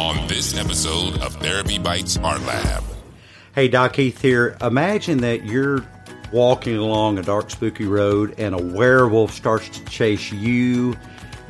[0.00, 2.82] on this episode of Therapy Bites Art Lab.
[3.54, 4.56] Hey, Doc Heath here.
[4.62, 5.84] Imagine that you're
[6.32, 10.96] walking along a dark, spooky road and a werewolf starts to chase you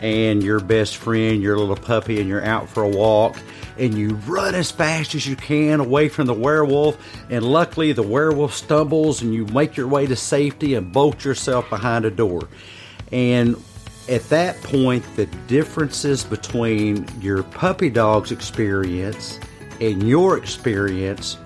[0.01, 3.37] and your best friend, your little puppy, and you're out for a walk
[3.79, 6.99] and you run as fast as you can away from the werewolf.
[7.31, 11.71] And luckily, the werewolf stumbles and you make your way to safety and bolt yourself
[11.71, 12.49] behind a door.
[13.13, 13.55] And
[14.11, 19.39] at that point, the differences between your puppy dog's experience
[19.81, 21.39] and your experience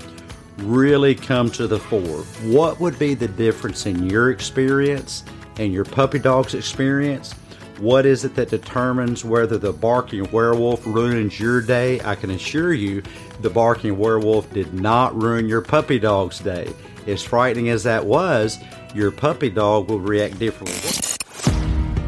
[0.59, 2.22] really come to the fore.
[2.50, 5.24] What would be the difference in your experience
[5.58, 7.34] and your puppy dog's experience?
[7.80, 12.00] What is it that determines whether the barking werewolf ruins your day?
[12.00, 13.02] I can assure you
[13.42, 16.72] the barking werewolf did not ruin your puppy dog's day.
[17.06, 18.58] As frightening as that was,
[18.94, 21.03] your puppy dog will react differently.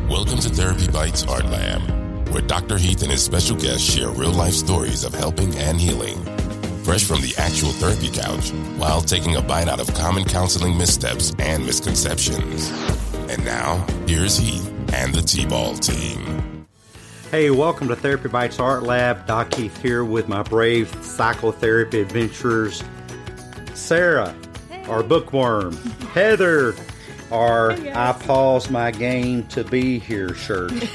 [0.09, 2.79] Welcome to Therapy Bites Art Lab, where Dr.
[2.79, 6.23] Heath and his special guests share real life stories of helping and healing.
[6.85, 11.33] Fresh from the actual therapy couch, while taking a bite out of common counseling missteps
[11.41, 12.71] and misconceptions.
[13.29, 16.65] And now, here's Heath and the T-Ball team.
[17.33, 19.27] Hey, welcome to Therapy Bites Art Lab.
[19.27, 22.85] Doc Heath here with my brave psychotherapy adventurers.
[23.75, 24.33] Sarah,
[24.87, 25.77] our bookworm.
[26.15, 26.77] Heather,
[27.31, 30.73] our I pause my game to be here shirt.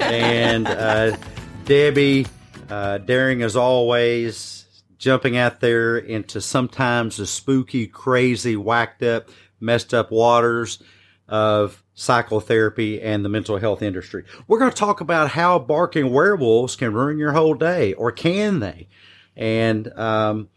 [0.00, 1.16] and uh,
[1.64, 2.26] Debbie,
[2.68, 4.66] uh, daring as always,
[4.98, 9.28] jumping out there into sometimes the spooky, crazy, whacked up,
[9.60, 10.82] messed up waters
[11.28, 14.24] of psychotherapy and the mental health industry.
[14.48, 18.60] We're going to talk about how barking werewolves can ruin your whole day, or can
[18.60, 18.88] they?
[19.36, 20.48] And um,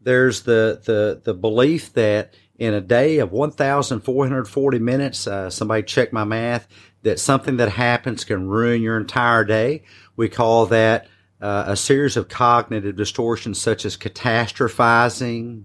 [0.00, 6.12] there's the, the the belief that in a day of 1,440 minutes, uh, somebody check
[6.12, 6.68] my math,
[7.02, 9.82] that something that happens can ruin your entire day.
[10.14, 11.08] We call that
[11.40, 15.64] uh, a series of cognitive distortions such as catastrophizing,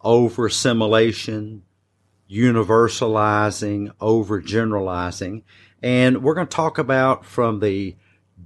[0.00, 1.62] over assimilation,
[2.30, 5.42] universalizing, overgeneralizing.
[5.82, 7.96] And we're going to talk about from the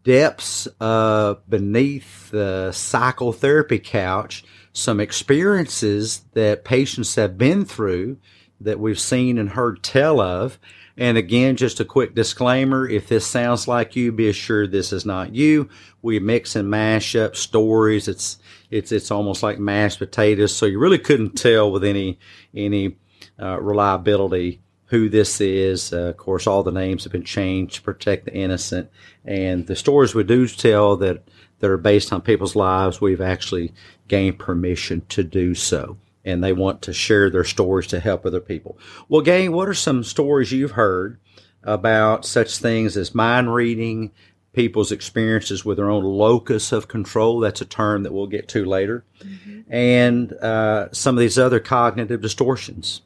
[0.03, 4.43] depths uh, beneath the psychotherapy couch
[4.79, 8.17] some experiences that patients have been through
[8.61, 10.59] that we've seen and heard tell of.
[10.97, 15.05] And again, just a quick disclaimer if this sounds like you, be assured this is
[15.05, 15.69] not you.
[16.01, 18.07] We mix and mash up stories.
[18.07, 18.39] It's
[18.71, 22.19] it's it's almost like mashed potatoes, so you really couldn't tell with any
[22.55, 22.97] any
[23.41, 25.93] uh, reliability who this is.
[25.93, 28.91] Uh, of course, all the names have been changed to protect the innocent,
[29.25, 31.23] and the stories we do tell that
[31.61, 33.73] that are based on people's lives, we've actually
[34.09, 35.99] gained permission to do so.
[36.25, 38.79] And they want to share their stories to help other people.
[39.09, 41.19] Well, gang, what are some stories you've heard
[41.63, 44.11] about such things as mind reading,
[44.53, 47.41] people's experiences with their own locus of control?
[47.41, 49.05] That's a term that we'll get to later.
[49.21, 49.73] Mm-hmm.
[49.73, 53.01] And uh, some of these other cognitive distortions.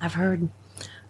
[0.00, 0.48] I've heard,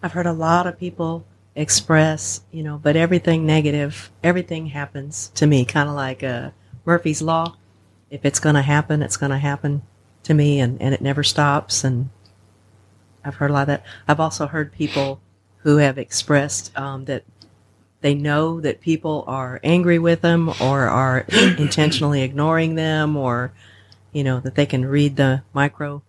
[0.01, 5.45] I've heard a lot of people express, you know, but everything negative, everything happens to
[5.45, 6.51] me, kind of like uh,
[6.85, 7.55] Murphy's Law.
[8.09, 9.83] If it's going to happen, it's going to happen
[10.23, 11.83] to me, and, and it never stops.
[11.83, 12.09] And
[13.23, 13.85] I've heard a lot of that.
[14.07, 15.21] I've also heard people
[15.59, 17.23] who have expressed um, that
[18.01, 23.51] they know that people are angry with them or are intentionally ignoring them or,
[24.11, 26.01] you know, that they can read the micro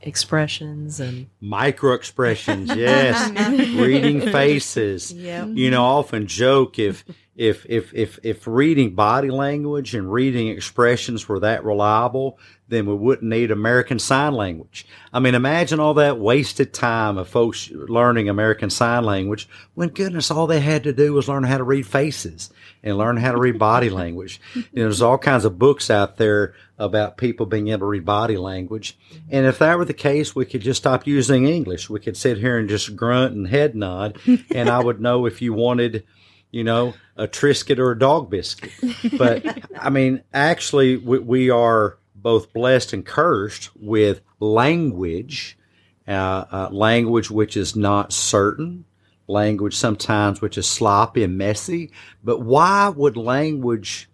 [0.00, 3.30] expressions and micro expressions yes
[3.74, 5.48] reading faces yep.
[5.50, 7.04] you know often joke if
[7.38, 12.38] if if if if reading body language and reading expressions were that reliable
[12.68, 14.86] then we wouldn't need American Sign Language.
[15.12, 20.30] I mean, imagine all that wasted time of folks learning American Sign Language when goodness,
[20.30, 22.50] all they had to do was learn how to read faces
[22.82, 24.40] and learn how to read body language.
[24.54, 28.04] You know, there's all kinds of books out there about people being able to read
[28.04, 28.98] body language.
[29.10, 29.28] Mm-hmm.
[29.30, 31.88] And if that were the case, we could just stop using English.
[31.88, 34.18] We could sit here and just grunt and head nod,
[34.54, 36.04] and I would know if you wanted,
[36.50, 38.72] you know, a Triscuit or a dog biscuit.
[39.16, 39.44] But
[39.78, 45.58] I mean, actually, we, we are both blessed and cursed with language,
[46.06, 48.84] uh, uh, language which is not certain,
[49.26, 51.92] language sometimes which is sloppy and messy.
[52.24, 54.08] But why would language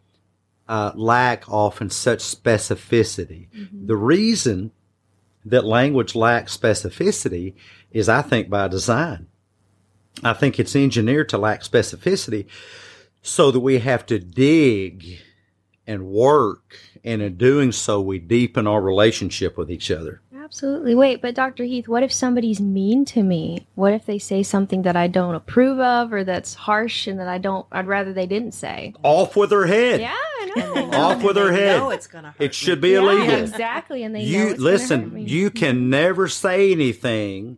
[0.68, 3.48] uh, lack often such specificity.
[3.50, 3.86] Mm-hmm.
[3.86, 4.72] The reason
[5.44, 7.54] that language lacks specificity
[7.90, 9.26] is, I think, by design.
[10.22, 12.46] I think it's engineered to lack specificity
[13.22, 15.18] so that we have to dig
[15.86, 20.22] and work, and in doing so, we deepen our relationship with each other.
[20.34, 20.94] Absolutely.
[20.94, 21.64] Wait, but Dr.
[21.64, 23.66] Heath, what if somebody's mean to me?
[23.74, 27.28] What if they say something that I don't approve of or that's harsh and that
[27.28, 28.94] I don't I'd rather they didn't say?
[29.02, 30.00] Off with their head.
[30.00, 30.90] Yeah, I know.
[30.92, 31.78] Off with her head.
[31.78, 32.88] know it's gonna hurt It should me.
[32.90, 33.34] be Yeah, illegal.
[33.36, 35.14] exactly, and they know you it's gonna hurt listen.
[35.14, 35.22] me.
[35.24, 37.56] You can never say anything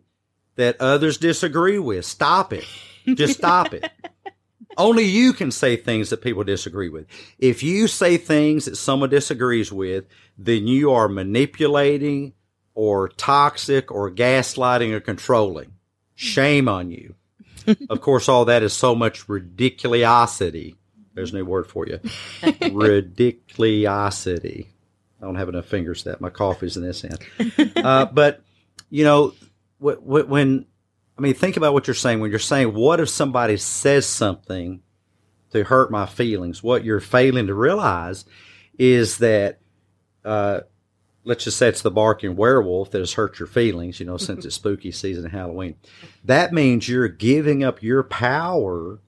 [0.57, 2.05] that others disagree with.
[2.05, 2.65] Stop it.
[3.05, 3.89] Just stop it.
[4.77, 7.07] Only you can say things that people disagree with.
[7.39, 10.05] If you say things that someone disagrees with,
[10.37, 12.33] then you are manipulating
[12.75, 15.73] or toxic or gaslighting or controlling.
[16.13, 17.15] Shame on you.
[17.89, 20.75] of course, all that is so much ridiculosity.
[21.15, 21.97] There's a new word for you.
[22.41, 24.67] ridiculosity.
[25.19, 26.21] I don't have enough fingers that.
[26.21, 27.17] My coffee's in this hand.
[27.75, 28.43] Uh, but,
[28.91, 29.33] you know,
[29.79, 30.65] when,
[31.17, 32.19] I mean, think about what you're saying.
[32.19, 34.81] When you're saying, what if somebody says something
[35.51, 36.63] to hurt my feelings?
[36.63, 38.25] What you're failing to realize
[38.77, 39.59] is that,
[40.25, 40.61] uh,
[41.23, 44.45] let's just say it's the barking werewolf that has hurt your feelings, you know, since
[44.45, 45.75] it's spooky season and Halloween.
[46.23, 48.99] That means you're giving up your power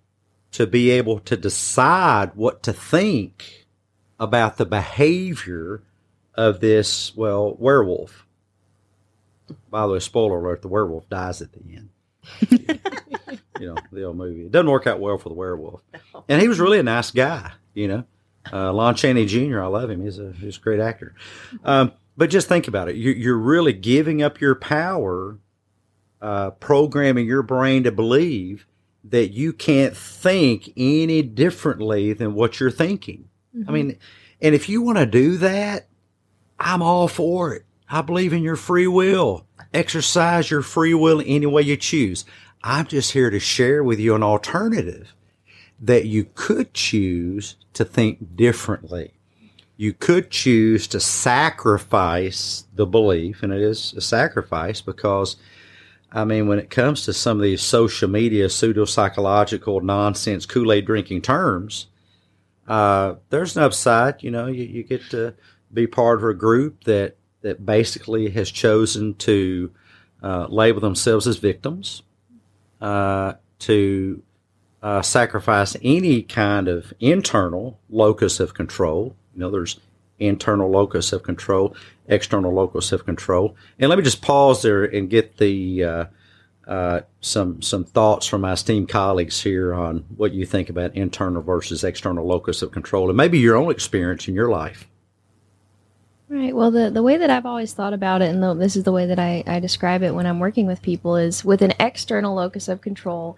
[0.52, 3.68] to be able to decide what to think
[4.20, 5.84] about the behavior
[6.34, 8.26] of this, well, werewolf.
[9.70, 11.90] By the way, spoiler alert, the werewolf dies at the end.
[13.60, 14.46] you know, the old movie.
[14.46, 15.82] It doesn't work out well for the werewolf.
[16.28, 18.04] And he was really a nice guy, you know.
[18.52, 20.02] Uh, Lon Chaney Jr., I love him.
[20.04, 21.14] He's a, he's a great actor.
[21.64, 22.96] Um, but just think about it.
[22.96, 25.38] You, you're really giving up your power,
[26.22, 28.66] uh, programming your brain to believe
[29.06, 33.30] that you can't think any differently than what you're thinking.
[33.68, 33.98] I mean,
[34.42, 35.88] and if you want to do that,
[36.60, 37.66] I'm all for it.
[37.90, 39.48] I believe in your free will.
[39.74, 42.24] Exercise your free will any way you choose.
[42.64, 45.14] I'm just here to share with you an alternative
[45.80, 49.14] that you could choose to think differently.
[49.78, 55.38] You could choose to sacrifice the belief, and it is a sacrifice because,
[56.12, 60.74] I mean, when it comes to some of these social media pseudo psychological nonsense Kool
[60.74, 61.88] Aid drinking terms,
[62.68, 64.22] uh, there's an upside.
[64.22, 65.34] You know, you, you get to
[65.74, 69.72] be part of a group that that basically has chosen to
[70.22, 72.04] uh, label themselves as victims,
[72.82, 74.22] uh, to
[74.82, 79.16] uh, sacrifice any kind of internal locus of control.
[79.34, 79.80] You know, there's
[80.20, 81.76] internal locus of control,
[82.08, 83.56] external locus of control.
[83.78, 86.06] And let me just pause there and get the uh,
[86.68, 91.42] uh, some some thoughts from my esteemed colleagues here on what you think about internal
[91.42, 94.88] versus external locus of control, and maybe your own experience in your life.
[96.30, 96.56] Right.
[96.56, 98.92] Well, the, the way that I've always thought about it, and the, this is the
[98.92, 102.36] way that I, I describe it when I'm working with people, is with an external
[102.36, 103.36] locus of control,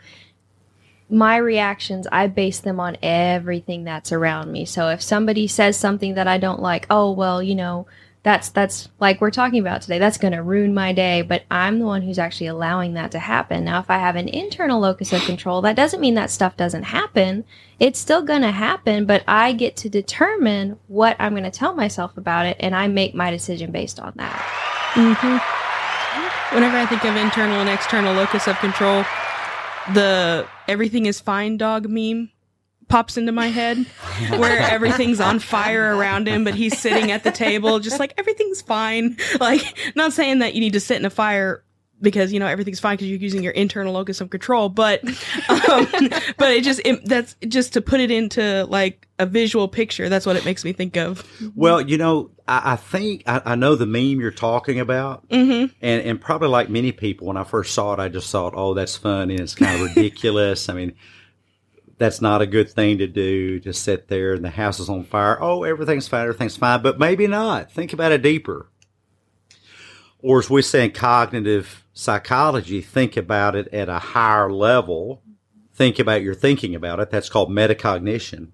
[1.10, 4.66] my reactions, I base them on everything that's around me.
[4.66, 7.86] So if somebody says something that I don't like, oh, well, you know,
[8.24, 11.80] that's that's like we're talking about today that's going to ruin my day but i'm
[11.80, 13.66] the one who's actually allowing that to happen.
[13.66, 16.84] Now if i have an internal locus of control that doesn't mean that stuff doesn't
[16.84, 17.44] happen.
[17.80, 21.74] It's still going to happen but i get to determine what i'm going to tell
[21.74, 24.40] myself about it and i make my decision based on that.
[24.94, 25.38] Hmm
[26.54, 29.06] Whenever I think of internal and external locus of control,
[29.94, 32.30] the everything is fine dog meme
[32.92, 33.78] pops into my head
[34.38, 38.62] where everything's on fire around him but he's sitting at the table just like everything's
[38.62, 41.64] fine like not saying that you need to sit in a fire
[42.02, 45.04] because you know everything's fine because you're using your internal locus of control but
[45.50, 45.88] um,
[46.38, 50.26] but it just it, that's just to put it into like a visual picture that's
[50.26, 51.24] what it makes me think of
[51.56, 55.74] Well, you know, I, I think I, I know the meme you're talking about, mm-hmm.
[55.82, 58.74] and and probably like many people, when I first saw it, I just thought, oh,
[58.74, 60.68] that's funny, and it's kind of ridiculous.
[60.70, 60.94] I mean,
[62.01, 65.03] that's not a good thing to do to sit there and the house is on
[65.03, 65.38] fire.
[65.39, 67.72] Oh, everything's fine, everything's fine, but maybe not.
[67.72, 68.72] Think about it deeper.
[70.17, 75.22] Or as we say in cognitive psychology, think about it at a higher level.
[75.75, 77.12] Think about your thinking about it.
[77.12, 78.48] That's called metacognition.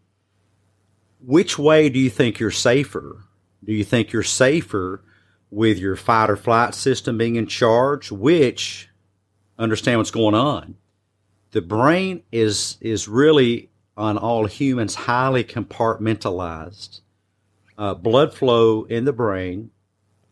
[1.22, 3.24] Which way do you think you're safer?
[3.64, 5.06] Do you think you're safer
[5.50, 8.90] with your fight or flight system being in charge, which
[9.58, 10.76] understand what's going on?
[11.58, 17.02] The brain is is really on all humans highly compartmentalized.
[17.76, 19.72] Uh, blood flow in the brain,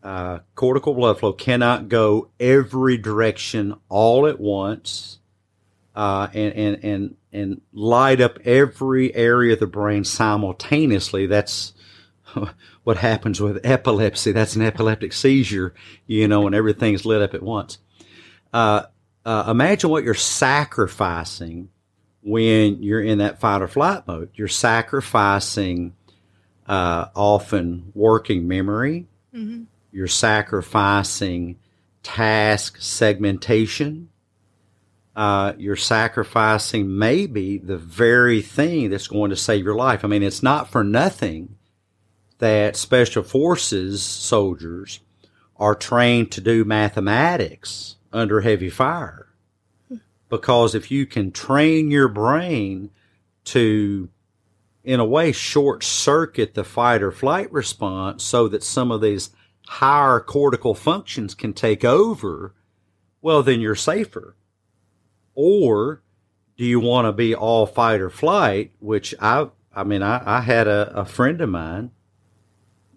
[0.04, 5.18] uh, cortical blood flow cannot go every direction all at once,
[5.96, 11.26] uh, and and and and light up every area of the brain simultaneously.
[11.26, 11.72] That's
[12.84, 14.30] what happens with epilepsy.
[14.30, 15.74] That's an epileptic seizure,
[16.06, 17.78] you know, when everything's lit up at once.
[18.52, 18.84] Uh,
[19.26, 21.68] uh, imagine what you're sacrificing
[22.22, 24.30] when you're in that fight or flight mode.
[24.34, 25.94] You're sacrificing
[26.66, 29.06] uh, often working memory.
[29.34, 29.64] Mm-hmm.
[29.92, 31.58] You're sacrificing
[32.02, 34.10] task segmentation.
[35.16, 40.04] uh, you're sacrificing maybe the very thing that's going to save your life.
[40.04, 41.56] I mean, it's not for nothing
[42.38, 45.00] that special forces soldiers
[45.56, 49.28] are trained to do mathematics under heavy fire.
[50.28, 52.90] Because if you can train your brain
[53.44, 54.08] to,
[54.82, 59.30] in a way, short circuit the fight or flight response so that some of these
[59.68, 62.54] higher cortical functions can take over,
[63.20, 64.36] well, then you're safer.
[65.34, 66.02] Or
[66.56, 70.40] do you want to be all fight or flight, which I, I mean, I, I
[70.40, 71.90] had a, a friend of mine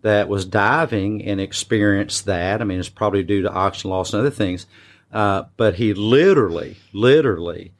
[0.01, 2.61] that was diving and experienced that.
[2.61, 4.65] I mean, it's probably due to oxygen loss and other things.
[5.11, 7.73] Uh, but he literally, literally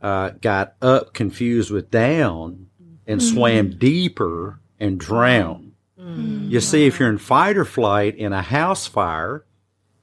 [0.00, 2.68] uh, got up confused with down
[3.06, 3.34] and mm-hmm.
[3.34, 5.72] swam deeper and drowned.
[5.98, 6.50] Mm-hmm.
[6.50, 9.44] You see, if you're in fight or flight in a house fire,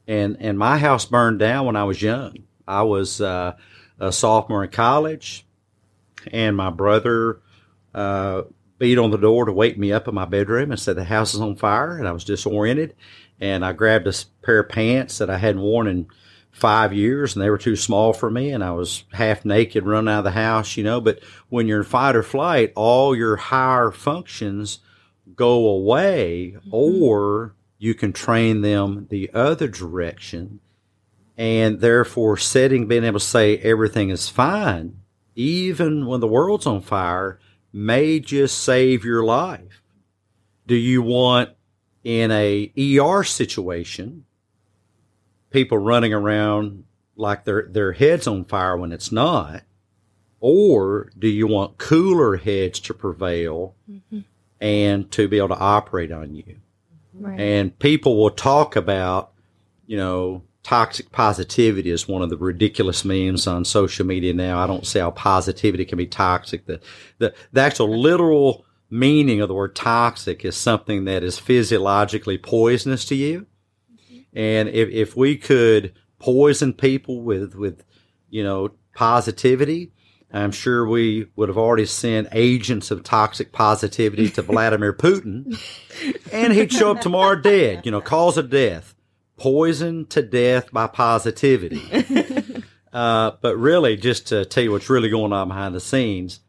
[0.07, 2.35] and and my house burned down when I was young.
[2.67, 3.53] I was uh,
[3.99, 5.45] a sophomore in college,
[6.31, 7.39] and my brother
[7.93, 8.43] uh,
[8.79, 11.33] beat on the door to wake me up in my bedroom and said the house
[11.33, 12.95] is on fire, and I was disoriented.
[13.39, 16.07] And I grabbed a pair of pants that I hadn't worn in
[16.53, 20.13] five years, and they were too small for me, and I was half naked, running
[20.13, 21.01] out of the house, you know.
[21.01, 21.19] But
[21.49, 24.79] when you're in fight or flight, all your higher functions
[25.35, 26.69] go away, mm-hmm.
[26.71, 30.59] or you can train them the other direction,
[31.37, 34.99] and therefore setting being able to say everything is fine,
[35.35, 37.39] even when the world's on fire
[37.73, 39.81] may just save your life.
[40.67, 41.49] Do you want
[42.03, 44.25] in a ER situation
[45.53, 46.83] people running around
[47.15, 49.63] like their their heads on fire when it's not?
[50.41, 54.19] Or do you want cooler heads to prevail mm-hmm.
[54.59, 56.57] and to be able to operate on you?
[57.13, 57.39] Right.
[57.39, 59.31] And people will talk about,
[59.87, 64.59] you know, toxic positivity is one of the ridiculous memes on social media now.
[64.59, 66.65] I don't see how positivity can be toxic.
[66.65, 66.81] The,
[67.19, 73.05] the, the actual literal meaning of the word toxic is something that is physiologically poisonous
[73.05, 73.45] to you.
[74.33, 77.83] And if, if we could poison people with, with,
[78.29, 79.91] you know, positivity,
[80.31, 85.59] I'm sure we would have already sent agents of toxic positivity to Vladimir Putin
[86.31, 88.95] and he'd show up tomorrow dead, you know, cause of death
[89.37, 91.81] poisoned to death by positivity.
[92.93, 96.39] uh, but really, just to tell you what's really going on behind the scenes,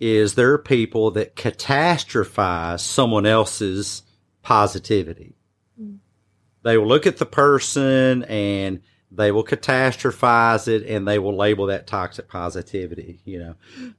[0.00, 4.02] is there are people that catastrophize someone else's
[4.42, 5.34] positivity.
[6.66, 8.82] They will look at the person and
[9.12, 13.54] they will catastrophize it and they will label that toxic positivity, you know.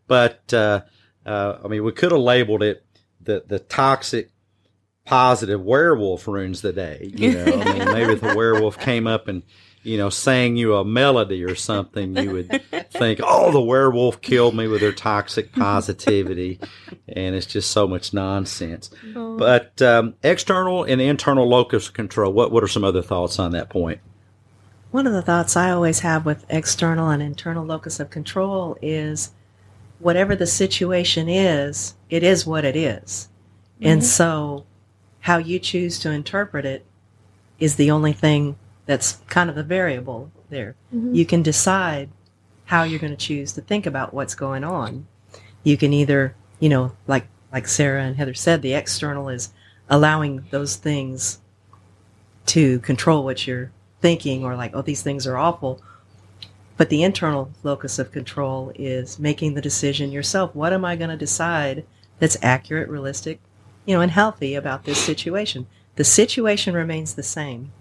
[0.06, 0.82] But, uh,
[1.26, 2.86] uh, I mean, we could have labeled it
[3.22, 4.32] the, the toxic
[5.06, 7.10] positive werewolf ruins the day.
[7.16, 9.44] You know, I mean, maybe the werewolf came up and
[9.88, 14.54] you know sang you a melody or something, you would think, "Oh, the werewolf killed
[14.54, 16.60] me with their toxic positivity,"
[17.08, 18.90] and it's just so much nonsense.
[19.16, 19.38] Oh.
[19.38, 22.34] But um, external and internal locus of control.
[22.34, 24.02] What what are some other thoughts on that point?
[24.92, 29.32] One of the thoughts I always have with external and internal locus of control is
[30.00, 33.30] whatever the situation is, it is what it is.
[33.80, 33.88] Mm-hmm.
[33.88, 34.66] And so
[35.22, 36.86] how you choose to interpret it
[37.60, 40.76] is the only thing that's kind of the variable there.
[40.94, 41.14] Mm-hmm.
[41.14, 42.10] You can decide
[42.66, 45.06] how you're going to choose to think about what's going on.
[45.64, 49.54] You can either, you know, like like Sarah and Heather said, the external is
[49.90, 51.40] allowing those things
[52.48, 55.82] to control what you're thinking or like, oh, these things are awful.
[56.76, 60.54] But the internal locus of control is making the decision yourself.
[60.56, 61.86] What am I going to decide
[62.20, 63.40] that's accurate, realistic,
[63.86, 65.68] you know, and healthy about this situation.
[65.96, 67.72] The situation remains the same.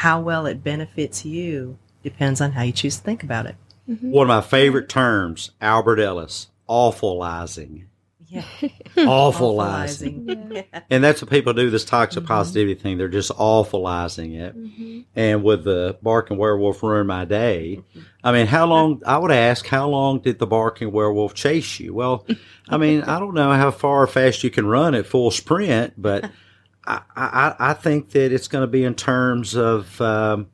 [0.00, 3.56] How well it benefits you depends on how you choose to think about it.
[3.86, 4.10] Mm-hmm.
[4.10, 7.84] One of my favorite terms, Albert Ellis, awfulizing.
[8.26, 8.40] Yeah.
[8.96, 10.54] awfulizing.
[10.54, 10.80] Yeah.
[10.88, 12.28] And that's what people do, this toxic mm-hmm.
[12.28, 12.96] positivity thing.
[12.96, 14.56] They're just awfulizing it.
[14.56, 15.00] Mm-hmm.
[15.16, 17.82] And with the barking werewolf ruin my day,
[18.24, 21.92] I mean, how long, I would ask, how long did the barking werewolf chase you?
[21.92, 22.26] Well,
[22.70, 26.30] I mean, I don't know how far fast you can run at full sprint, but
[26.90, 30.48] I, I, I think that it's going to be in terms of, um,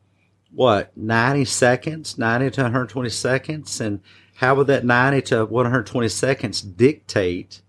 [0.53, 3.81] what, 90 seconds, 90 to 120 seconds.
[3.81, 4.01] And
[4.37, 7.61] how would that 90 to 120 seconds dictate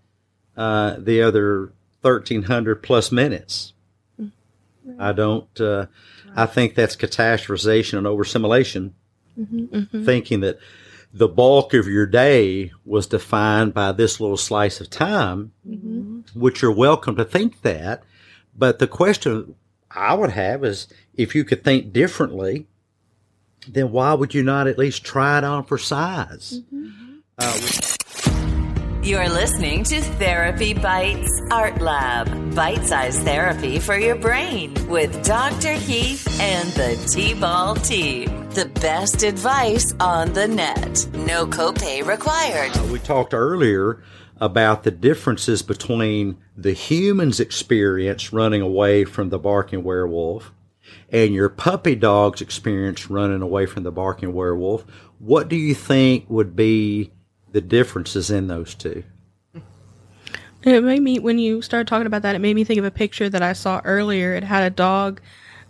[0.58, 1.72] uh, the other
[2.02, 3.72] 1300 plus minutes.
[4.20, 5.00] Mm-hmm.
[5.00, 5.86] I don't, uh,
[6.34, 8.92] I think that's catastrophization and oversimulation,
[9.38, 10.04] mm-hmm, mm-hmm.
[10.04, 10.58] thinking that
[11.12, 16.20] the bulk of your day was defined by this little slice of time, mm-hmm.
[16.38, 18.02] which you're welcome to think that.
[18.58, 19.54] But the question
[19.90, 22.66] I would have is if you could think differently
[23.66, 26.60] then why would you not at least try it on for size?
[26.72, 27.18] Mm-hmm.
[27.38, 35.24] Uh, You're listening to Therapy Bites Art Lab, bite sized therapy for your brain with
[35.24, 35.72] Dr.
[35.72, 38.48] Heath and the T Ball team.
[38.50, 41.06] The best advice on the net.
[41.12, 42.76] No copay required.
[42.76, 44.02] Uh, we talked earlier
[44.40, 50.52] about the differences between the human's experience running away from the barking werewolf
[51.10, 54.84] and your puppy dog's experience running away from the barking werewolf.
[55.18, 57.12] What do you think would be
[57.52, 59.04] the differences in those two?
[60.62, 62.34] It made me when you started talking about that.
[62.34, 64.34] It made me think of a picture that I saw earlier.
[64.34, 65.20] It had a dog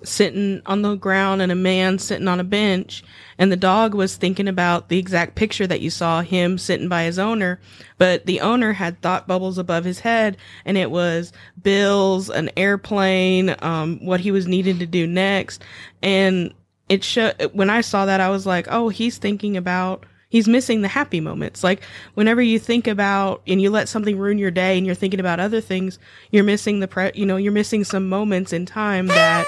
[0.05, 3.03] sitting on the ground and a man sitting on a bench,
[3.39, 7.05] and the dog was thinking about the exact picture that you saw him sitting by
[7.05, 7.61] his owner.
[7.99, 13.55] But the owner had thought bubbles above his head, and it was bills, an airplane,
[13.61, 15.65] um, what he was needing to do next,
[16.03, 16.53] and
[16.89, 17.35] it showed.
[17.53, 21.21] When I saw that, I was like, "Oh, he's thinking about." He's missing the happy
[21.21, 21.65] moments.
[21.65, 21.81] Like
[22.13, 25.41] whenever you think about and you let something ruin your day and you're thinking about
[25.41, 25.99] other things,
[26.31, 29.47] you're missing the pre, you know, you're missing some moments in time that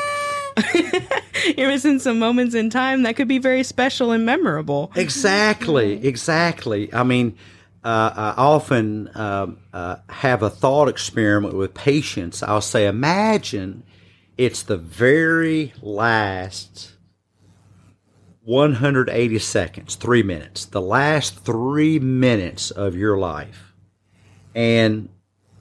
[1.57, 4.93] you're missing some moments in time that could be very special and memorable.
[4.95, 6.93] Exactly, exactly.
[6.93, 7.37] I mean,
[7.83, 12.43] uh, I often um, uh, have a thought experiment with patients.
[12.43, 13.85] I'll say, imagine
[14.37, 16.93] it's the very last
[18.43, 23.75] 180 seconds, three minutes, the last three minutes of your life.
[24.55, 25.09] And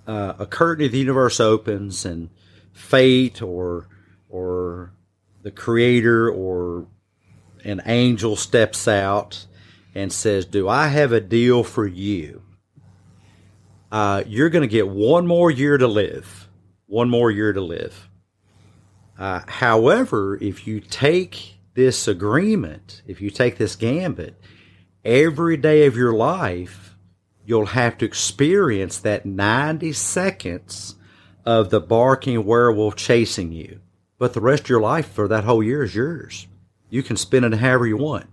[0.08, 2.30] uh, a curtain of the universe opens, and
[2.74, 3.88] fate or
[4.30, 4.94] or
[5.42, 6.88] the creator or
[7.64, 9.46] an angel steps out
[9.94, 12.44] and says, Do I have a deal for you?
[13.92, 16.48] Uh, you're going to get one more year to live.
[16.86, 18.10] One more year to live.
[19.18, 24.40] Uh, however, if you take this agreement, if you take this gambit,
[25.04, 26.96] every day of your life,
[27.46, 30.96] you'll have to experience that 90 seconds
[31.46, 33.82] of the barking werewolf chasing you.
[34.20, 36.46] But the rest of your life for that whole year is yours.
[36.92, 38.28] You can spend it however you want.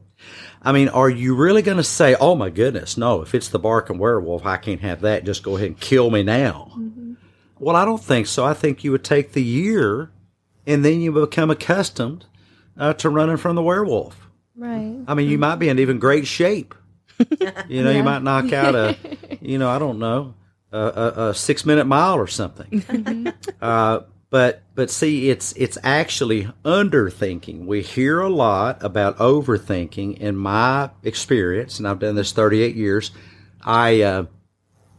[0.60, 3.58] I mean, are you really going to say, oh my goodness, no, if it's the
[3.58, 5.24] barking werewolf, I can't have that.
[5.24, 6.72] Just go ahead and kill me now.
[6.76, 7.14] Mm-hmm.
[7.58, 8.44] Well, I don't think so.
[8.44, 10.10] I think you would take the year
[10.66, 12.26] and then you become accustomed
[12.76, 14.28] uh, to running from the werewolf.
[14.56, 15.04] Right.
[15.06, 16.74] I mean, you might be in even great shape.
[17.68, 17.96] you know, yeah.
[17.96, 18.96] you might knock out a,
[19.40, 20.34] you know, I don't know,
[20.72, 23.32] a, a, a six minute mile or something.
[23.62, 27.66] uh, but but see, it's it's actually underthinking.
[27.66, 30.18] We hear a lot about overthinking.
[30.18, 33.12] In my experience, and I've done this thirty eight years,
[33.62, 34.24] I uh,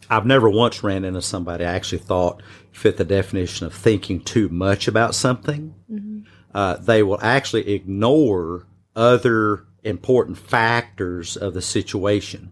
[0.09, 4.49] I've never once ran into somebody I actually thought fit the definition of thinking too
[4.49, 5.75] much about something.
[5.91, 6.19] Mm-hmm.
[6.53, 12.51] Uh, they will actually ignore other important factors of the situation,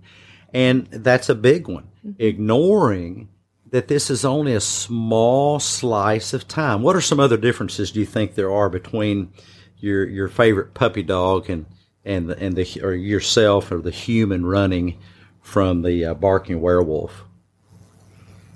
[0.54, 1.88] and that's a big one.
[2.06, 2.22] Mm-hmm.
[2.22, 3.30] Ignoring
[3.76, 6.82] that this is only a small slice of time.
[6.82, 9.34] What are some other differences do you think there are between
[9.80, 11.66] your your favorite puppy dog and
[12.06, 14.98] and the, and the or yourself or the human running
[15.42, 17.26] from the uh, barking werewolf?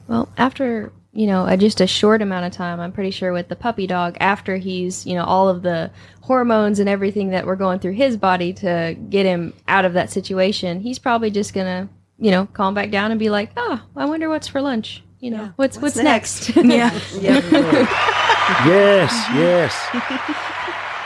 [0.07, 3.57] Well, after you know just a short amount of time, I'm pretty sure with the
[3.57, 7.79] puppy dog, after he's you know all of the hormones and everything that were going
[7.79, 12.31] through his body to get him out of that situation, he's probably just gonna you
[12.31, 15.43] know calm back down and be like, oh, I wonder what's for lunch you know,
[15.43, 15.51] yeah.
[15.55, 16.55] what's, what's, what's next?
[16.55, 17.15] next?
[17.21, 17.39] yeah.
[18.65, 19.87] yes, yes.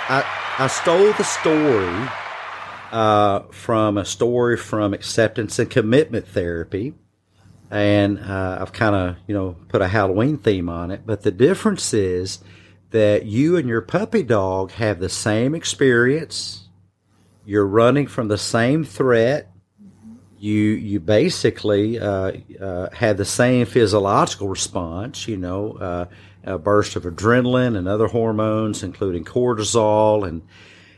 [0.10, 0.23] I
[0.60, 2.10] I stole the story
[2.91, 6.93] uh, from a story from acceptance and commitment therapy,
[7.71, 11.02] and uh, I've kind of you know put a Halloween theme on it.
[11.06, 12.39] But the difference is
[12.91, 16.67] that you and your puppy dog have the same experience.
[17.45, 19.53] You're running from the same threat
[20.43, 25.25] you you basically uh, uh, had the same physiological response.
[25.25, 26.06] You know, uh,
[26.43, 30.41] a burst of adrenaline and other hormones, including cortisol, and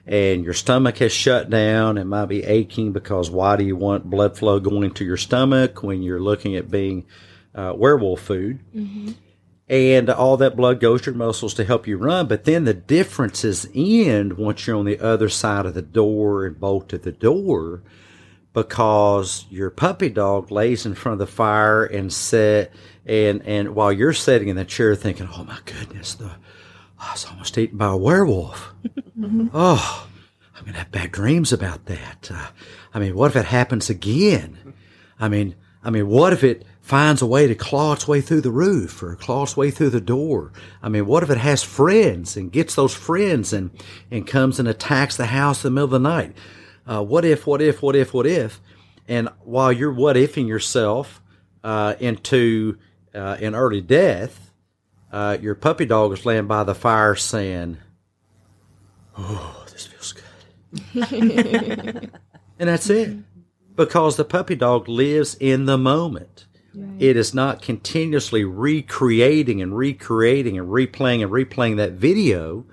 [0.07, 1.99] and your stomach has shut down.
[1.99, 5.83] It might be aching because why do you want blood flow going to your stomach
[5.83, 7.05] when you're looking at being
[7.53, 8.61] uh, werewolf food?
[8.75, 9.11] Mm-hmm.
[9.67, 12.27] And all that blood goes to your muscles to help you run.
[12.27, 16.59] But then the differences end once you're on the other side of the door and
[16.59, 17.83] bolted the door
[18.55, 22.73] because your puppy dog lays in front of the fire and sit
[23.05, 26.31] and and while you're sitting in the chair thinking, "Oh my goodness, the
[26.97, 28.73] I was almost eaten by a werewolf."
[29.19, 29.49] mm-hmm.
[29.53, 30.07] Oh,
[30.57, 32.31] I'm gonna have bad dreams about that.
[32.33, 32.47] Uh,
[32.93, 34.73] I mean, what if it happens again?
[35.19, 38.41] I mean, I mean, what if it finds a way to claw its way through
[38.41, 40.51] the roof or claw its way through the door.
[40.83, 43.71] I mean, what if it has friends and gets those friends and,
[44.11, 46.37] and comes and attacks the house in the middle of the night?
[46.87, 48.61] Uh, what if, what if, what if, what if?
[49.07, 51.21] And while you're what ifing yourself
[51.63, 52.77] uh, into
[53.13, 54.51] uh, an early death,
[55.11, 57.77] uh, your puppy dog is laying by the fire saying,
[59.17, 60.31] Oh, this feels good.
[62.59, 63.17] and that's it.
[63.75, 66.45] Because the puppy dog lives in the moment.
[66.73, 67.01] Right.
[67.01, 72.65] It is not continuously recreating and recreating and replaying and replaying that video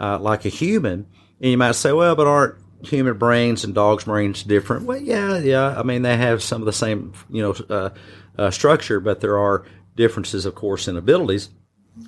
[0.00, 1.06] uh, like a human.
[1.40, 4.86] And you might say, well, but aren't human brains and dogs' brains different?
[4.86, 5.78] Well, yeah, yeah.
[5.78, 7.90] I mean, they have some of the same, you know, uh,
[8.38, 9.64] uh, structure, but there are
[9.96, 11.50] differences, of course, in abilities.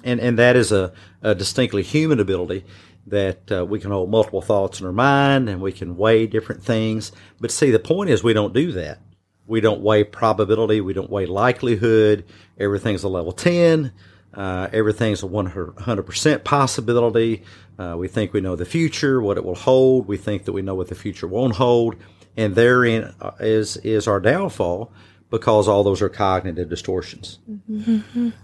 [0.05, 2.65] And, and that is a, a distinctly human ability
[3.07, 6.63] that uh, we can hold multiple thoughts in our mind and we can weigh different
[6.63, 7.11] things.
[7.41, 9.01] But see, the point is we don't do that.
[9.47, 10.83] We don't weigh probability.
[10.83, 12.27] We don't weigh likelihood.
[12.59, 13.93] Everything's a level 10.
[14.35, 17.43] Uh, everything's a 100% possibility.
[17.79, 20.07] Uh, we think we know the future, what it will hold.
[20.07, 21.97] We think that we know what the future won't hold.
[22.37, 24.93] And therein uh, is, is our downfall
[25.31, 27.39] because all those are cognitive distortions.
[27.51, 28.31] Mm-hmm.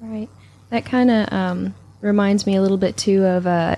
[0.00, 0.28] Right.
[0.68, 3.76] That kind of um, reminds me a little bit too of uh,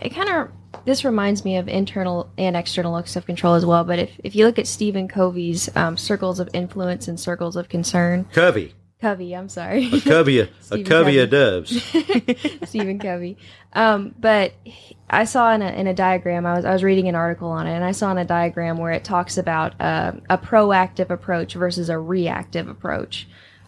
[0.00, 0.50] it kind of
[0.86, 3.84] this reminds me of internal and external locus of control as well.
[3.84, 7.68] But if, if you look at Stephen Covey's um, circles of influence and circles of
[7.68, 11.82] concern, Covey, Covey, I'm sorry, a covey, a covey of doves,
[12.64, 13.38] Stephen Covey.
[13.72, 14.52] Um, but
[15.08, 17.66] I saw in a, in a diagram, I was I was reading an article on
[17.66, 21.54] it, and I saw in a diagram where it talks about uh, a proactive approach
[21.54, 23.26] versus a reactive approach.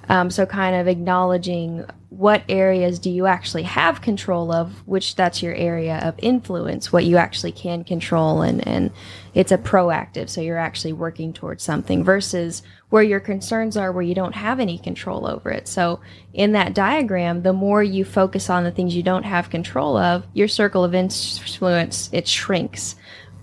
[0.08, 5.42] Um, so kind of acknowledging what areas do you actually have control of, which that's
[5.42, 8.90] your area of influence, what you actually can control, and, and
[9.32, 14.02] it's a proactive, so you're actually working towards something versus where your concerns are where
[14.02, 15.66] you don't have any control over it.
[15.66, 15.98] So
[16.34, 20.26] in that diagram, the more you focus on the things you don't have control of,
[20.34, 22.94] your circle of influence, it shrinks.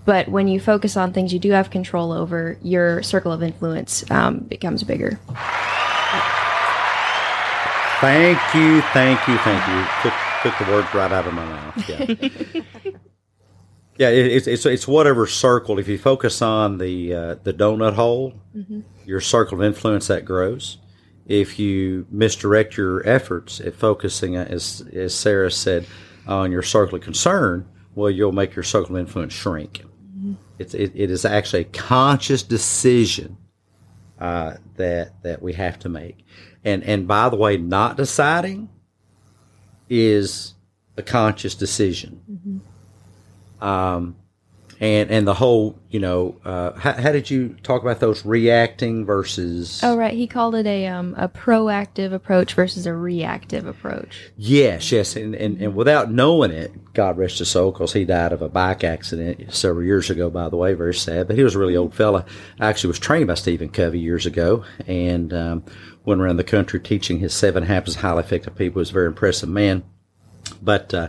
[0.04, 4.08] But when you focus on things you do have control over, your circle of influence
[4.12, 5.18] um, becomes bigger.
[8.00, 9.84] Thank you, thank you, thank you.
[10.02, 11.88] Took, took the words right out of my mouth.
[11.88, 12.92] Yeah,
[14.00, 14.08] yeah.
[14.08, 15.78] It, it's it's it's whatever circle.
[15.78, 18.80] If you focus on the uh, the donut hole, mm-hmm.
[19.04, 20.78] your circle of influence that grows.
[21.26, 25.86] If you misdirect your efforts at focusing, uh, as as Sarah said,
[26.26, 29.84] on your circle of concern, well, you'll make your circle of influence shrink.
[30.16, 30.34] Mm-hmm.
[30.58, 33.36] It's it, it is actually a conscious decision
[34.18, 36.24] uh, that that we have to make.
[36.64, 38.70] And and by the way, not deciding
[39.90, 40.54] is
[40.96, 42.22] a conscious decision.
[42.30, 42.58] Mm-hmm.
[43.60, 44.16] Um,
[44.80, 49.04] and and the whole, you know, uh, how, how, did you talk about those reacting
[49.04, 49.84] versus?
[49.84, 50.14] Oh, right.
[50.14, 54.30] He called it a um, a proactive approach versus a reactive approach.
[54.38, 58.32] Yes, yes, and and, and without knowing it, God rest his soul, because he died
[58.32, 60.30] of a bike accident several years ago.
[60.30, 61.26] By the way, very sad.
[61.26, 62.24] But he was a really old fella.
[62.58, 65.64] I actually was trained by Stephen Covey years ago, and um,
[66.06, 68.78] went around the country teaching his seven habits of highly effective people.
[68.78, 69.84] He was a very impressive man,
[70.62, 70.94] but.
[70.94, 71.08] Uh,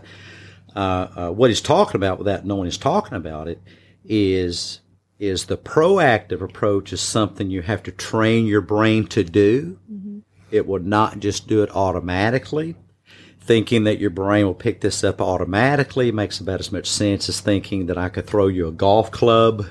[0.75, 3.61] uh, uh, what he's talking about without knowing he's talking about it
[4.05, 4.79] is
[5.19, 9.77] is the proactive approach is something you have to train your brain to do.
[9.91, 10.19] Mm-hmm.
[10.49, 12.75] It will not just do it automatically.
[13.39, 17.39] Thinking that your brain will pick this up automatically makes about as much sense as
[17.39, 19.67] thinking that I could throw you a golf club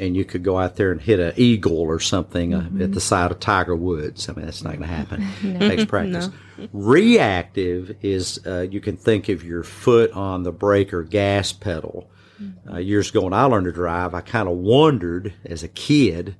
[0.00, 2.82] and you could go out there and hit an eagle or something mm-hmm.
[2.82, 4.28] at the side of Tiger Woods.
[4.28, 5.28] I mean, that's not going to happen.
[5.42, 5.66] no.
[5.66, 6.30] It takes practice.
[6.56, 6.68] No.
[6.72, 12.10] Reactive is uh, you can think of your foot on the brake or gas pedal.
[12.42, 12.72] Mm-hmm.
[12.72, 16.34] Uh, years ago when I learned to drive, I kind of wondered as a kid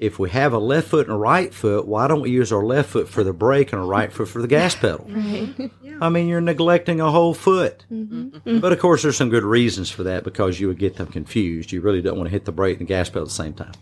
[0.00, 2.64] if we have a left foot and a right foot, why don't we use our
[2.64, 5.06] left foot for the brake and our right foot for the gas pedal?
[5.06, 5.70] Right.
[6.00, 7.84] I mean, you're neglecting a whole foot.
[7.92, 8.60] Mm-hmm.
[8.60, 11.70] But of course, there's some good reasons for that because you would get them confused.
[11.70, 13.52] You really don't want to hit the brake and the gas pedal at the same
[13.52, 13.72] time.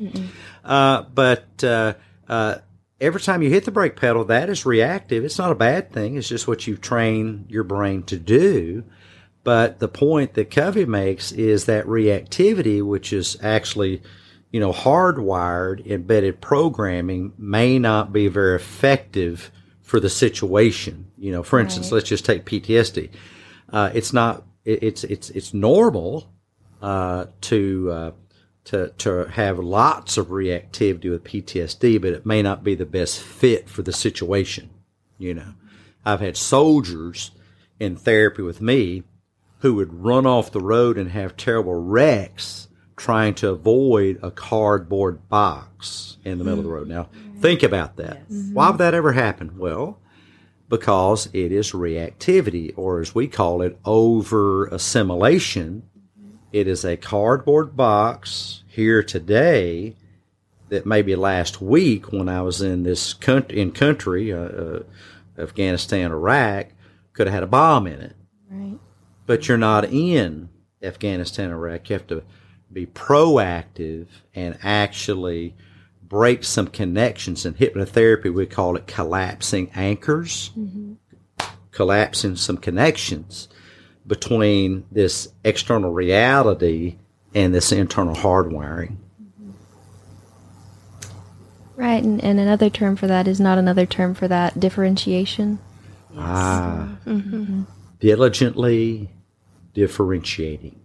[0.64, 1.94] Uh, but uh,
[2.28, 2.56] uh,
[3.00, 5.24] every time you hit the brake pedal, that is reactive.
[5.24, 6.16] It's not a bad thing.
[6.16, 8.82] It's just what you train your brain to do.
[9.44, 14.02] But the point that Covey makes is that reactivity, which is actually
[14.50, 19.50] you know, hardwired embedded programming may not be very effective
[19.82, 21.10] for the situation.
[21.18, 21.94] You know, for instance, right.
[21.94, 23.10] let's just take PTSD.
[23.70, 24.44] Uh, it's not.
[24.64, 26.32] It, it's it's it's normal
[26.80, 28.10] uh, to uh,
[28.64, 33.20] to to have lots of reactivity with PTSD, but it may not be the best
[33.20, 34.70] fit for the situation.
[35.18, 35.54] You know,
[36.04, 37.32] I've had soldiers
[37.78, 39.02] in therapy with me
[39.60, 42.67] who would run off the road and have terrible wrecks
[42.98, 46.88] trying to avoid a cardboard box in the middle of the road.
[46.88, 47.08] Now,
[47.40, 48.22] Think about that.
[48.28, 49.58] Why would that ever happen?
[49.58, 50.00] Well,
[50.68, 55.84] because it is reactivity, or as we call it, over assimilation.
[56.50, 59.94] It is a cardboard box here today
[60.68, 64.82] that maybe last week when I was in this country, in country, uh, uh,
[65.38, 66.68] Afghanistan, Iraq,
[67.12, 68.16] could have had a bomb in it.
[68.50, 68.78] Right.
[69.26, 70.48] But you're not in
[70.82, 71.88] Afghanistan, Iraq.
[71.88, 72.22] You have to
[72.72, 75.54] be proactive and actually
[76.02, 77.44] break some connections.
[77.44, 80.94] In hypnotherapy, we call it collapsing anchors, mm-hmm.
[81.70, 83.48] collapsing some connections
[84.06, 86.96] between this external reality
[87.34, 88.96] and this internal hardwiring.
[89.22, 89.50] Mm-hmm.
[91.76, 92.02] Right.
[92.02, 95.58] And, and another term for that is not another term for that differentiation.
[96.16, 97.62] Ah, mm-hmm.
[98.00, 99.10] diligently
[99.74, 100.77] differentiating.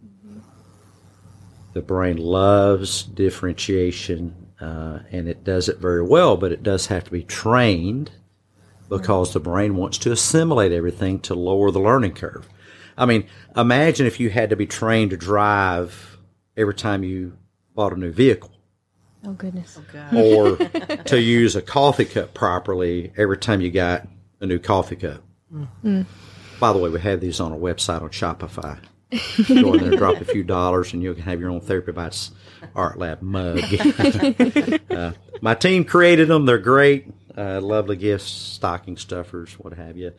[1.73, 7.03] The brain loves differentiation, uh, and it does it very well, but it does have
[7.05, 8.11] to be trained
[8.89, 12.47] because the brain wants to assimilate everything to lower the learning curve.
[12.95, 16.19] I mean, imagine if you had to be trained to drive
[16.55, 17.37] every time you
[17.73, 18.53] bought a new vehicle
[19.25, 19.79] Oh, goodness.
[20.11, 20.57] Oh, or
[21.05, 24.07] to use a coffee cup properly every time you got
[24.41, 25.23] a new coffee cup.
[26.59, 28.79] By the way, we have these on our website on Shopify.
[29.47, 32.31] Go in there, drop a few dollars, and you can have your own Therapy Bites
[32.75, 33.59] Art Lab mug.
[34.89, 36.45] uh, my team created them.
[36.45, 37.07] They're great.
[37.35, 40.13] Uh, lovely gifts, stocking stuffers, what have you.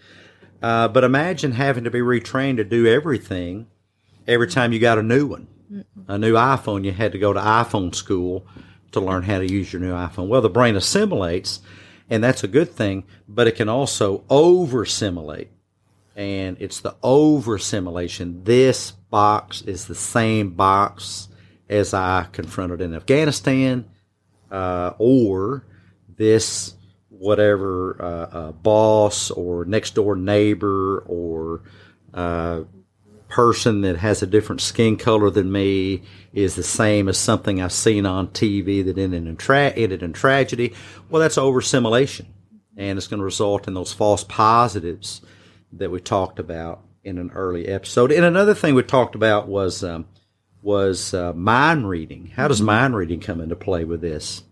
[0.62, 3.66] Uh, but imagine having to be retrained to do everything
[4.26, 5.48] every time you got a new one.
[6.08, 8.46] A new iPhone, you had to go to iPhone school
[8.92, 10.28] to learn how to use your new iPhone.
[10.28, 11.60] Well, the brain assimilates,
[12.08, 15.50] and that's a good thing, but it can also over assimilate.
[16.16, 18.44] And it's the over assimilation.
[18.44, 21.28] This box is the same box
[21.68, 23.88] as I confronted in Afghanistan,
[24.50, 25.64] uh, or
[26.16, 26.74] this
[27.08, 31.62] whatever uh, uh, boss or next door neighbor or
[32.12, 32.62] uh,
[33.28, 37.72] person that has a different skin color than me is the same as something I've
[37.72, 40.74] seen on TV that ended in, tra- ended in tragedy.
[41.08, 42.32] Well, that's over assimilation,
[42.76, 45.20] and it's going to result in those false positives
[45.78, 48.10] that we talked about in an early episode.
[48.12, 50.06] And another thing we talked about was um,
[50.62, 52.32] was uh, mind reading.
[52.36, 54.42] How does mind reading come into play with this?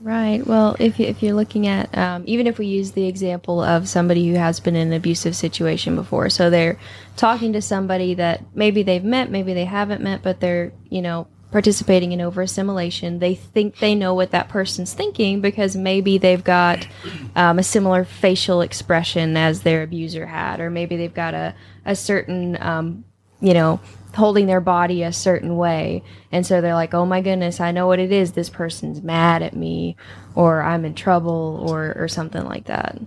[0.00, 0.46] Right.
[0.46, 3.88] Well, if, you- if you're looking at, um, even if we use the example of
[3.88, 6.78] somebody who has been in an abusive situation before, so they're
[7.16, 11.26] talking to somebody that maybe they've met, maybe they haven't met, but they're, you know,
[11.50, 13.18] participating in over assimilation.
[13.18, 16.86] They think they know what that person's thinking because maybe they've got
[17.34, 21.96] um, a similar facial expression as their abuser had, or maybe they've got a, a
[21.96, 23.04] certain, um,
[23.40, 23.80] you know,
[24.14, 26.02] holding their body a certain way.
[26.32, 28.32] And so they're like, oh my goodness, I know what it is.
[28.32, 29.96] This person's mad at me,
[30.34, 32.98] or I'm in trouble, or, or something like that.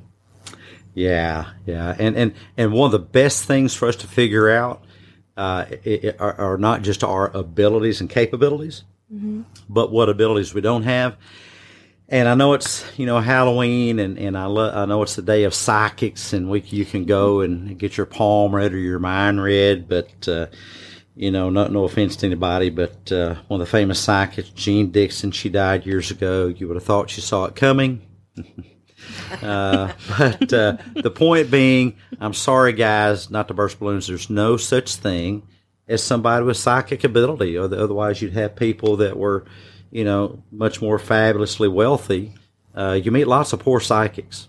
[0.94, 4.84] Yeah, yeah, and and and one of the best things for us to figure out
[5.38, 8.84] uh, i- i- are, are not just our abilities and capabilities,
[9.70, 11.18] but what abilities we don't have.
[12.08, 15.22] And I know it's you know Halloween, and and I lo- I know it's the
[15.22, 19.00] day of psychics, and we you can go and get your palm read or your
[19.00, 20.28] mind read, but.
[20.28, 20.48] Uh,
[21.14, 24.92] you know, no, no offense to anybody, but uh, one of the famous psychics, Jeane
[24.92, 26.48] Dixon, she died years ago.
[26.48, 28.02] You would have thought she saw it coming.
[29.42, 34.08] Uh, but uh, the point being, I'm sorry, guys, not to burst balloons.
[34.08, 35.48] There's no such thing
[35.88, 37.58] as somebody with psychic ability.
[37.58, 39.46] Or otherwise, you'd have people that were,
[39.92, 42.34] you know, much more fabulously wealthy.
[42.76, 44.48] Uh, you meet lots of poor psychics.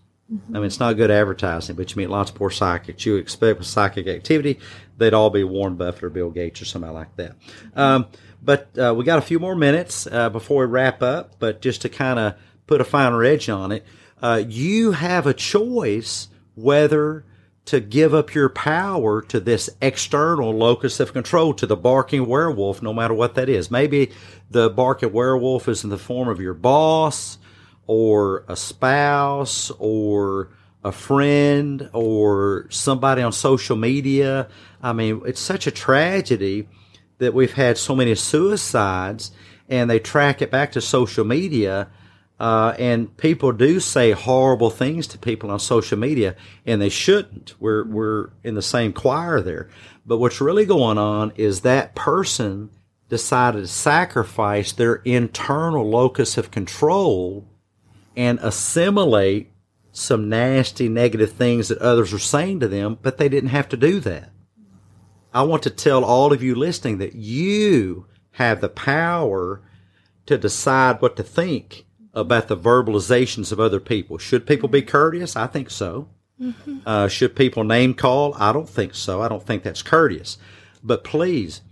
[0.48, 3.04] I mean, it's not good advertising, but you meet lots of poor psychics.
[3.04, 4.60] You expect with psychic activity,
[4.96, 7.36] they'd all be Warren Buffett or Bill Gates or somebody like that.
[7.74, 8.06] Um,
[8.42, 11.38] but uh, we got a few more minutes uh, before we wrap up.
[11.38, 12.34] But just to kind of
[12.66, 13.84] put a finer edge on it,
[14.22, 17.24] uh, you have a choice whether
[17.64, 22.82] to give up your power to this external locus of control, to the barking werewolf,
[22.82, 23.70] no matter what that is.
[23.70, 24.10] Maybe
[24.50, 27.38] the barking werewolf is in the form of your boss
[27.86, 30.50] or a spouse or
[30.84, 34.48] a friend or somebody on social media.
[34.82, 36.68] I mean, it's such a tragedy
[37.18, 39.30] that we've had so many suicides
[39.68, 41.88] and they track it back to social media.
[42.42, 46.34] Uh, and people do say horrible things to people on social media,
[46.66, 47.54] and they shouldn't.
[47.60, 49.68] We're we're in the same choir there.
[50.04, 52.70] But what's really going on is that person
[53.08, 57.46] decided to sacrifice their internal locus of control
[58.16, 59.52] and assimilate
[59.92, 63.76] some nasty negative things that others are saying to them, but they didn't have to
[63.76, 64.30] do that.
[65.32, 69.62] I want to tell all of you listening that you have the power
[70.26, 74.18] to decide what to think about the verbalizations of other people.
[74.18, 75.36] Should people be courteous?
[75.36, 76.08] I think so.
[76.40, 76.78] Mm-hmm.
[76.84, 78.34] Uh, should people name call?
[78.34, 79.22] I don't think so.
[79.22, 80.38] I don't think that's courteous.
[80.82, 81.62] But please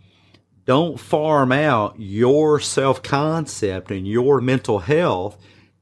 [0.64, 5.36] don't farm out your self concept and your mental health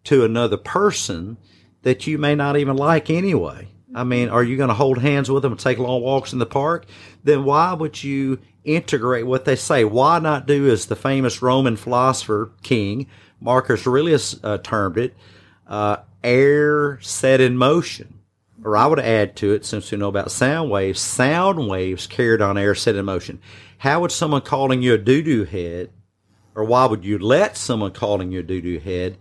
[0.05, 1.37] to another person
[1.83, 3.68] that you may not even like anyway.
[3.94, 6.38] I mean, are you going to hold hands with them and take long walks in
[6.38, 6.87] the park?
[7.25, 9.85] Then why would you integrate what they say?
[9.85, 13.07] Why not do as the famous Roman philosopher king
[13.40, 15.14] Marcus Aurelius uh, termed it,
[15.66, 18.14] uh, air set in motion?
[18.64, 22.42] Or I would add to it, since we know about sound waves, sound waves carried
[22.42, 23.40] on air set in motion.
[23.79, 25.90] How would someone calling you a doo doo head,
[26.57, 29.16] or why would you let someone calling you a doo doo head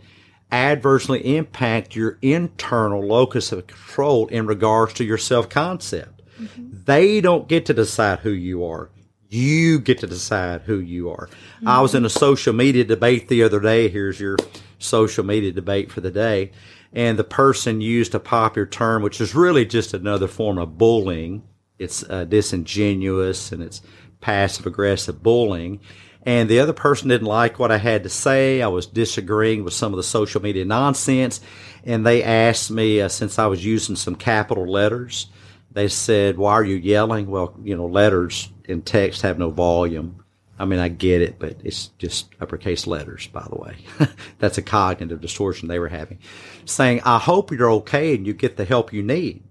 [0.51, 6.21] adversely impact your internal locus of control in regards to your self concept.
[6.39, 6.83] Mm-hmm.
[6.85, 8.89] They don't get to decide who you are.
[9.29, 11.27] You get to decide who you are.
[11.27, 11.67] Mm-hmm.
[11.67, 13.89] I was in a social media debate the other day.
[13.89, 14.37] Here's your
[14.79, 16.51] social media debate for the day.
[16.93, 21.43] And the person used a popular term, which is really just another form of bullying.
[21.77, 23.81] It's uh, disingenuous and it's
[24.21, 25.79] passive aggressive bullying
[26.27, 28.61] and the other person didn't like what I had to say.
[28.61, 31.39] I was disagreeing with some of the social media nonsense,
[31.85, 35.27] and they asked me uh, since I was using some capital letters.
[35.77, 40.23] They said, "Why are you yelling?" Well, you know, letters in text have no volume.
[40.57, 43.75] I mean, I get it, but it's just uppercase letters, by the way.
[44.39, 46.17] That's a cognitive distortion they were having.
[46.65, 49.43] Saying, I hope you're okay and you get the help you need.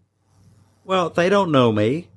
[0.85, 2.09] Well, they don't know me.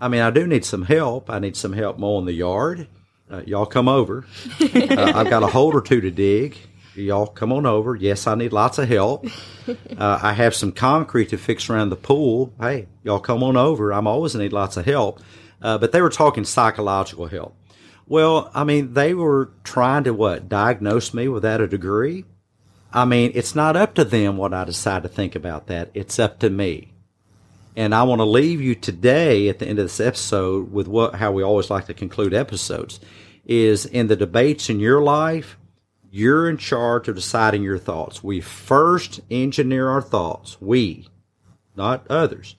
[0.00, 1.28] I mean, I do need some help.
[1.28, 2.86] I need some help mowing the yard.
[3.28, 4.24] Uh, y'all come over.
[4.60, 6.56] Uh, I've got a hole or two to dig.
[6.96, 7.94] Y'all come on over.
[7.94, 9.26] Yes, I need lots of help.
[9.98, 12.52] Uh, I have some concrete to fix around the pool.
[12.60, 13.92] Hey, y'all come on over.
[13.92, 15.20] I'm always need lots of help.
[15.60, 17.56] Uh, but they were talking psychological help.
[18.06, 20.48] Well, I mean, they were trying to what?
[20.48, 22.26] Diagnose me without a degree?
[22.92, 25.90] I mean, it's not up to them what I decide to think about that.
[25.94, 26.92] It's up to me.
[27.74, 31.16] And I want to leave you today at the end of this episode with what
[31.16, 33.00] how we always like to conclude episodes
[33.44, 35.58] is in the debates in your life,
[36.16, 38.24] you're in charge of deciding your thoughts.
[38.24, 40.56] We first engineer our thoughts.
[40.62, 41.08] We,
[41.76, 42.56] not others.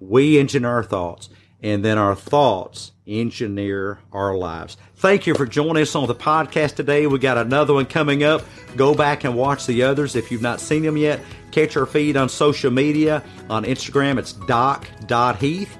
[0.00, 1.30] We engineer our thoughts
[1.62, 4.76] and then our thoughts engineer our lives.
[4.96, 7.06] Thank you for joining us on the podcast today.
[7.06, 8.42] We got another one coming up.
[8.74, 11.20] Go back and watch the others if you've not seen them yet.
[11.52, 13.22] Catch our feed on social media.
[13.48, 15.78] On Instagram, it's doc.heath,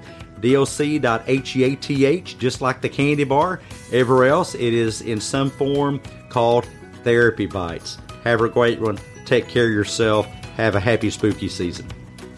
[1.01, 3.59] doc.heath, just like the candy bar.
[3.91, 6.65] Everywhere else, it is in some form called
[7.09, 7.97] Therapy Bites.
[8.23, 8.99] Have a great one.
[9.25, 10.27] Take care of yourself.
[10.57, 11.87] Have a happy spooky season.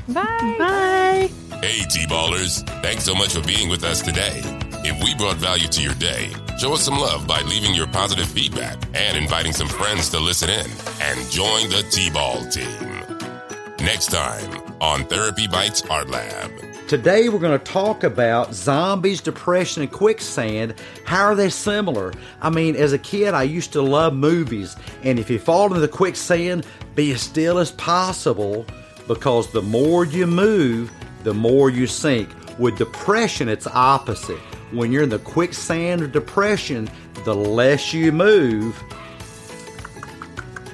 [0.08, 0.56] Bye.
[0.58, 1.30] Bye.
[1.62, 2.66] Hey, T-Ballers.
[2.82, 4.40] Thanks so much for being with us today.
[4.86, 8.28] If we brought value to your day, show us some love by leaving your positive
[8.28, 13.86] feedback and inviting some friends to listen in and join the T-Ball team.
[13.86, 16.71] Next time on Therapy Bites Art Lab.
[16.92, 20.76] Today we're going to talk about zombies, depression, and quicksand.
[21.06, 22.12] How are they similar?
[22.42, 25.80] I mean, as a kid, I used to love movies, and if you fall into
[25.80, 28.66] the quicksand, be as still as possible
[29.08, 30.92] because the more you move,
[31.24, 32.28] the more you sink.
[32.60, 34.40] With depression, it's opposite.
[34.74, 36.90] When you're in the quicksand of depression,
[37.24, 38.84] the less you move,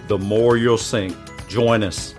[0.07, 1.15] the more you'll sink.
[1.47, 2.15] Join us.